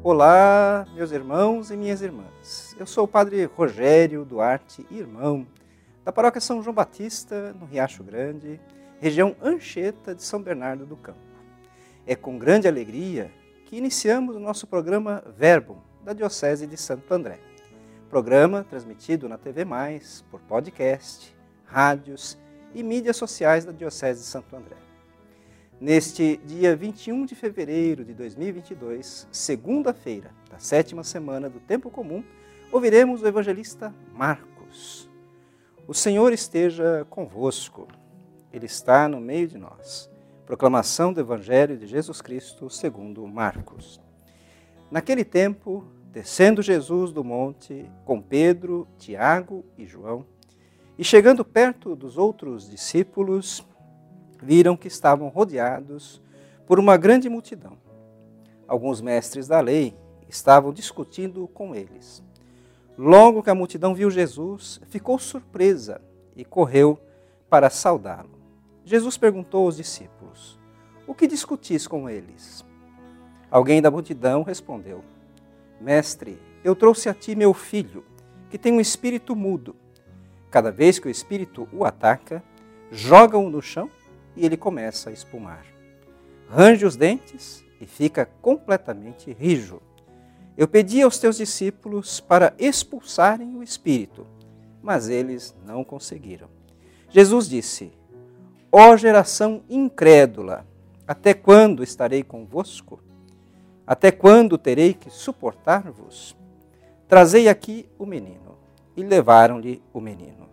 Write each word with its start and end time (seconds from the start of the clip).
Olá, 0.00 0.86
meus 0.94 1.10
irmãos 1.10 1.72
e 1.72 1.76
minhas 1.76 2.00
irmãs. 2.00 2.72
Eu 2.78 2.86
sou 2.86 3.02
o 3.02 3.08
Padre 3.08 3.44
Rogério 3.46 4.24
Duarte, 4.24 4.86
irmão, 4.92 5.44
da 6.04 6.12
Paróquia 6.12 6.40
São 6.40 6.62
João 6.62 6.72
Batista, 6.72 7.52
no 7.54 7.66
Riacho 7.66 8.04
Grande, 8.04 8.60
região 9.00 9.34
Anchieta 9.42 10.14
de 10.14 10.22
São 10.22 10.40
Bernardo 10.40 10.86
do 10.86 10.96
Campo. 10.96 11.18
É 12.06 12.14
com 12.14 12.38
grande 12.38 12.68
alegria 12.68 13.28
que 13.66 13.76
iniciamos 13.76 14.36
o 14.36 14.40
nosso 14.40 14.68
programa 14.68 15.24
Verbo, 15.36 15.82
da 16.04 16.12
Diocese 16.12 16.64
de 16.64 16.76
Santo 16.76 17.12
André. 17.12 17.40
Programa 18.08 18.64
transmitido 18.70 19.28
na 19.28 19.36
TV 19.36 19.64
Mais, 19.64 20.24
por 20.30 20.40
podcast, 20.42 21.36
rádios 21.64 22.38
e 22.72 22.84
mídias 22.84 23.16
sociais 23.16 23.64
da 23.64 23.72
Diocese 23.72 24.20
de 24.20 24.26
Santo 24.26 24.54
André. 24.54 24.87
Neste 25.80 26.40
dia 26.44 26.74
21 26.74 27.24
de 27.24 27.36
fevereiro 27.36 28.04
de 28.04 28.12
2022, 28.12 29.28
segunda-feira 29.30 30.32
da 30.50 30.58
sétima 30.58 31.04
semana 31.04 31.48
do 31.48 31.60
Tempo 31.60 31.88
Comum, 31.88 32.24
ouviremos 32.72 33.22
o 33.22 33.26
evangelista 33.28 33.94
Marcos. 34.12 35.08
O 35.86 35.94
Senhor 35.94 36.32
esteja 36.32 37.06
convosco, 37.08 37.86
Ele 38.52 38.66
está 38.66 39.08
no 39.08 39.20
meio 39.20 39.46
de 39.46 39.56
nós. 39.56 40.10
Proclamação 40.44 41.12
do 41.12 41.20
Evangelho 41.20 41.78
de 41.78 41.86
Jesus 41.86 42.20
Cristo 42.20 42.68
segundo 42.68 43.24
Marcos. 43.28 44.00
Naquele 44.90 45.24
tempo, 45.24 45.84
descendo 46.10 46.60
Jesus 46.60 47.12
do 47.12 47.22
monte 47.22 47.88
com 48.04 48.20
Pedro, 48.20 48.88
Tiago 48.98 49.64
e 49.78 49.86
João, 49.86 50.26
e 50.98 51.04
chegando 51.04 51.44
perto 51.44 51.94
dos 51.94 52.18
outros 52.18 52.68
discípulos, 52.68 53.64
viram 54.42 54.76
que 54.76 54.88
estavam 54.88 55.28
rodeados 55.28 56.20
por 56.66 56.78
uma 56.78 56.96
grande 56.96 57.28
multidão. 57.28 57.78
Alguns 58.66 59.00
mestres 59.00 59.48
da 59.48 59.60
lei 59.60 59.96
estavam 60.28 60.72
discutindo 60.72 61.48
com 61.48 61.74
eles. 61.74 62.22
Logo 62.96 63.42
que 63.42 63.50
a 63.50 63.54
multidão 63.54 63.94
viu 63.94 64.10
Jesus, 64.10 64.80
ficou 64.88 65.18
surpresa 65.18 66.00
e 66.36 66.44
correu 66.44 66.98
para 67.48 67.70
saudá-lo. 67.70 68.38
Jesus 68.84 69.16
perguntou 69.16 69.64
aos 69.64 69.76
discípulos: 69.76 70.58
O 71.06 71.14
que 71.14 71.26
discutis 71.26 71.86
com 71.86 72.08
eles? 72.08 72.64
Alguém 73.50 73.80
da 73.80 73.90
multidão 73.90 74.42
respondeu: 74.42 75.02
Mestre, 75.80 76.38
eu 76.62 76.74
trouxe 76.74 77.08
a 77.08 77.14
ti 77.14 77.34
meu 77.34 77.54
filho, 77.54 78.04
que 78.50 78.58
tem 78.58 78.72
um 78.72 78.80
espírito 78.80 79.34
mudo. 79.34 79.76
Cada 80.50 80.70
vez 80.70 80.98
que 80.98 81.06
o 81.06 81.10
espírito 81.10 81.68
o 81.72 81.84
ataca, 81.84 82.42
joga-o 82.90 83.48
no 83.48 83.62
chão 83.62 83.88
e 84.38 84.46
ele 84.46 84.56
começa 84.56 85.10
a 85.10 85.12
espumar. 85.12 85.66
Range 86.48 86.86
os 86.86 86.96
dentes 86.96 87.64
e 87.80 87.86
fica 87.86 88.24
completamente 88.40 89.32
rijo. 89.32 89.82
Eu 90.56 90.66
pedi 90.66 91.02
aos 91.02 91.18
teus 91.18 91.36
discípulos 91.36 92.20
para 92.20 92.54
expulsarem 92.58 93.56
o 93.56 93.62
espírito, 93.62 94.26
mas 94.82 95.08
eles 95.08 95.54
não 95.66 95.84
conseguiram. 95.84 96.48
Jesus 97.10 97.48
disse: 97.48 97.92
Ó 98.70 98.96
geração 98.96 99.62
incrédula, 99.68 100.66
até 101.06 101.34
quando 101.34 101.82
estarei 101.82 102.22
convosco? 102.22 103.00
Até 103.86 104.12
quando 104.12 104.58
terei 104.58 104.94
que 104.94 105.10
suportar-vos? 105.10 106.36
Trazei 107.08 107.48
aqui 107.48 107.88
o 107.98 108.04
menino. 108.04 108.58
E 108.96 109.02
levaram-lhe 109.02 109.80
o 109.92 110.00
menino. 110.00 110.48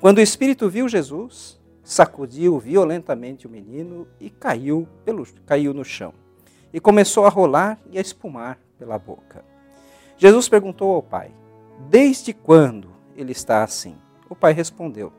Quando 0.00 0.18
o 0.18 0.22
espírito 0.22 0.68
viu 0.68 0.88
Jesus, 0.88 1.60
sacudiu 1.84 2.58
violentamente 2.58 3.46
o 3.46 3.50
menino 3.50 4.08
e 4.18 4.30
caiu, 4.30 4.88
pelo, 5.04 5.24
caiu 5.44 5.74
no 5.74 5.84
chão. 5.84 6.14
E 6.72 6.80
começou 6.80 7.26
a 7.26 7.28
rolar 7.28 7.78
e 7.90 7.98
a 7.98 8.00
espumar 8.00 8.58
pela 8.78 8.98
boca. 8.98 9.44
Jesus 10.16 10.48
perguntou 10.48 10.94
ao 10.94 11.02
pai: 11.02 11.30
Desde 11.88 12.32
quando 12.32 12.88
ele 13.14 13.32
está 13.32 13.62
assim? 13.62 13.96
O 14.28 14.34
pai 14.34 14.52
respondeu: 14.52 15.12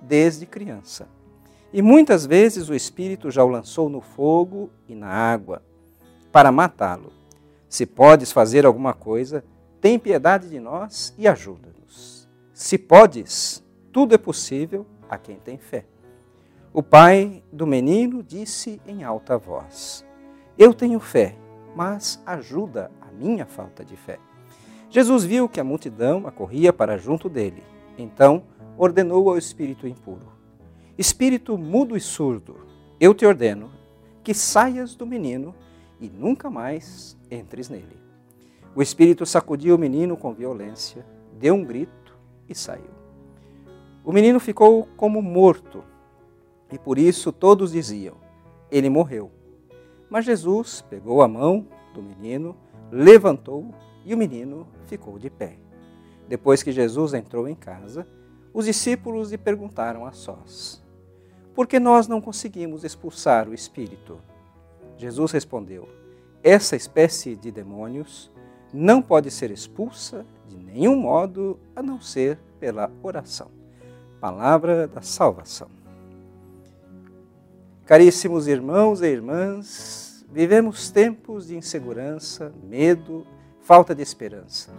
Desde 0.00 0.46
criança. 0.46 1.08
E 1.72 1.82
muitas 1.82 2.24
vezes 2.24 2.68
o 2.68 2.74
espírito 2.74 3.30
já 3.30 3.42
o 3.42 3.48
lançou 3.48 3.88
no 3.88 4.00
fogo 4.00 4.70
e 4.88 4.94
na 4.94 5.08
água 5.08 5.62
para 6.30 6.52
matá-lo. 6.52 7.12
Se 7.68 7.86
podes 7.86 8.30
fazer 8.30 8.64
alguma 8.66 8.92
coisa, 8.92 9.44
tem 9.80 9.98
piedade 9.98 10.48
de 10.48 10.60
nós 10.60 11.14
e 11.18 11.26
ajuda-nos. 11.26 12.28
Se 12.52 12.76
podes, 12.76 13.62
tudo 13.90 14.14
é 14.14 14.18
possível 14.18 14.86
a 15.08 15.16
quem 15.18 15.36
tem 15.36 15.58
fé. 15.58 15.86
O 16.74 16.82
pai 16.82 17.44
do 17.52 17.66
menino 17.66 18.22
disse 18.22 18.80
em 18.86 19.04
alta 19.04 19.36
voz: 19.36 20.06
Eu 20.56 20.72
tenho 20.72 20.98
fé, 20.98 21.36
mas 21.76 22.22
ajuda 22.24 22.90
a 22.98 23.12
minha 23.12 23.44
falta 23.44 23.84
de 23.84 23.94
fé. 23.94 24.18
Jesus 24.88 25.22
viu 25.22 25.50
que 25.50 25.60
a 25.60 25.64
multidão 25.64 26.26
acorria 26.26 26.72
para 26.72 26.96
junto 26.96 27.28
dele. 27.28 27.62
Então 27.98 28.44
ordenou 28.78 29.28
ao 29.28 29.36
espírito 29.36 29.86
impuro: 29.86 30.32
Espírito 30.96 31.58
mudo 31.58 31.94
e 31.94 32.00
surdo, 32.00 32.66
eu 32.98 33.12
te 33.12 33.26
ordeno 33.26 33.70
que 34.24 34.32
saias 34.32 34.94
do 34.94 35.06
menino 35.06 35.54
e 36.00 36.08
nunca 36.08 36.48
mais 36.48 37.18
entres 37.30 37.68
nele. 37.68 38.00
O 38.74 38.80
espírito 38.80 39.26
sacudiu 39.26 39.74
o 39.74 39.78
menino 39.78 40.16
com 40.16 40.32
violência, 40.32 41.04
deu 41.38 41.54
um 41.54 41.64
grito 41.66 42.18
e 42.48 42.54
saiu. 42.54 42.90
O 44.02 44.10
menino 44.10 44.40
ficou 44.40 44.88
como 44.96 45.20
morto, 45.20 45.84
e 46.72 46.78
por 46.78 46.98
isso 46.98 47.30
todos 47.30 47.72
diziam: 47.72 48.16
Ele 48.70 48.88
morreu. 48.88 49.30
Mas 50.08 50.24
Jesus 50.24 50.82
pegou 50.88 51.22
a 51.22 51.28
mão 51.28 51.66
do 51.94 52.02
menino, 52.02 52.56
levantou 52.90 53.72
e 54.04 54.14
o 54.14 54.18
menino 54.18 54.66
ficou 54.86 55.18
de 55.18 55.30
pé. 55.30 55.58
Depois 56.28 56.62
que 56.62 56.72
Jesus 56.72 57.14
entrou 57.14 57.46
em 57.46 57.54
casa, 57.54 58.06
os 58.54 58.64
discípulos 58.64 59.30
lhe 59.30 59.38
perguntaram 59.38 60.06
a 60.06 60.12
sós: 60.12 60.82
Por 61.54 61.66
que 61.66 61.78
nós 61.78 62.08
não 62.08 62.20
conseguimos 62.20 62.84
expulsar 62.84 63.48
o 63.48 63.54
espírito? 63.54 64.18
Jesus 64.96 65.30
respondeu: 65.30 65.88
Essa 66.42 66.74
espécie 66.74 67.36
de 67.36 67.50
demônios 67.50 68.30
não 68.72 69.02
pode 69.02 69.30
ser 69.30 69.50
expulsa 69.50 70.24
de 70.48 70.56
nenhum 70.56 70.96
modo 70.96 71.58
a 71.76 71.82
não 71.82 72.00
ser 72.00 72.38
pela 72.58 72.90
oração. 73.02 73.50
Palavra 74.20 74.86
da 74.86 75.02
salvação. 75.02 75.81
Caríssimos 77.84 78.46
irmãos 78.46 79.02
e 79.02 79.06
irmãs, 79.06 80.24
vivemos 80.30 80.88
tempos 80.88 81.48
de 81.48 81.56
insegurança, 81.56 82.52
medo, 82.62 83.26
falta 83.60 83.92
de 83.92 84.00
esperança. 84.00 84.70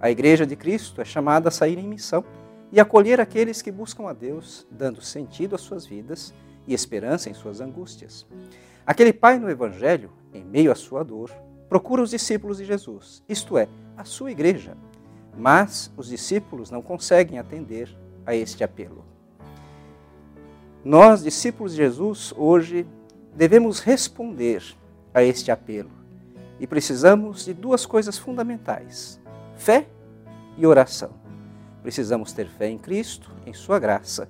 A 0.00 0.10
Igreja 0.10 0.44
de 0.44 0.56
Cristo 0.56 1.00
é 1.00 1.04
chamada 1.04 1.48
a 1.48 1.52
sair 1.52 1.78
em 1.78 1.86
missão 1.86 2.24
e 2.72 2.80
acolher 2.80 3.20
aqueles 3.20 3.62
que 3.62 3.70
buscam 3.70 4.08
a 4.08 4.12
Deus, 4.12 4.66
dando 4.68 5.00
sentido 5.00 5.54
às 5.54 5.60
suas 5.60 5.86
vidas 5.86 6.34
e 6.66 6.74
esperança 6.74 7.30
em 7.30 7.34
suas 7.34 7.60
angústias. 7.60 8.26
Aquele 8.84 9.12
pai 9.12 9.38
no 9.38 9.48
Evangelho, 9.48 10.10
em 10.34 10.42
meio 10.42 10.72
à 10.72 10.74
sua 10.74 11.04
dor, 11.04 11.30
procura 11.68 12.02
os 12.02 12.10
discípulos 12.10 12.58
de 12.58 12.64
Jesus, 12.64 13.22
isto 13.28 13.56
é, 13.56 13.68
a 13.96 14.04
sua 14.04 14.32
igreja. 14.32 14.76
Mas 15.38 15.92
os 15.96 16.08
discípulos 16.08 16.72
não 16.72 16.82
conseguem 16.82 17.38
atender 17.38 17.96
a 18.26 18.34
este 18.34 18.64
apelo. 18.64 19.04
Nós, 20.84 21.22
discípulos 21.22 21.72
de 21.72 21.78
Jesus, 21.78 22.34
hoje 22.36 22.86
devemos 23.34 23.78
responder 23.78 24.62
a 25.14 25.22
este 25.22 25.50
apelo 25.50 25.90
e 26.58 26.66
precisamos 26.66 27.44
de 27.44 27.54
duas 27.54 27.86
coisas 27.86 28.18
fundamentais: 28.18 29.20
fé 29.54 29.86
e 30.58 30.66
oração. 30.66 31.10
Precisamos 31.82 32.32
ter 32.32 32.48
fé 32.48 32.68
em 32.68 32.78
Cristo, 32.78 33.30
em 33.46 33.52
Sua 33.52 33.78
graça 33.78 34.28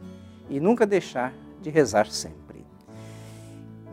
e 0.49 0.61
nunca 0.61 0.87
deixar 0.87 1.33
de 1.61 1.71
rezar 1.71 2.07
sempre. 2.07 2.67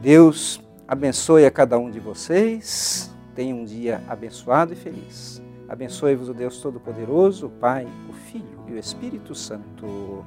Deus 0.01 0.61
abençoe 0.87 1.45
a 1.45 1.51
cada 1.51 1.77
um 1.77 1.89
de 1.89 1.99
vocês. 1.99 3.13
Tenha 3.35 3.55
um 3.55 3.63
dia 3.63 4.01
abençoado 4.07 4.73
e 4.73 4.75
feliz. 4.75 5.41
Abençoe-vos 5.67 6.29
o 6.29 6.33
Deus 6.33 6.59
Todo-Poderoso, 6.61 7.47
o 7.47 7.49
Pai, 7.49 7.87
o 8.09 8.13
Filho 8.13 8.65
e 8.67 8.73
o 8.73 8.77
Espírito 8.77 9.35
Santo. 9.35 10.25